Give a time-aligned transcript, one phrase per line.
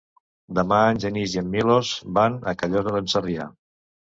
[0.59, 3.47] Demà en Genís i en Milos van a Callosa d'en Sarrià.